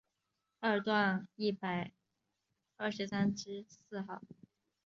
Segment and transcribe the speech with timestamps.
[0.61, 1.91] 二段一百
[2.75, 4.23] 二十三之四号